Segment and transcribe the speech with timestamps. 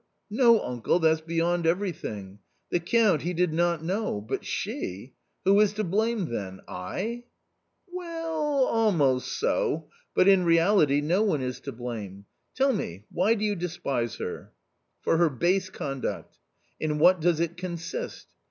[0.31, 2.39] no, uncle, that's beyond everything!
[2.71, 4.19] The Count, he did not know!
[4.19, 5.13] but she!
[5.45, 6.59] Who is to blame then?
[6.67, 7.25] I?""
[7.87, 12.25] Well, almost so, but in reality no one is to blame.
[12.55, 14.51] Tell me, why do you despise her?""
[15.03, 16.39] For her base conduct.""
[16.79, 18.27] In what does it consist?"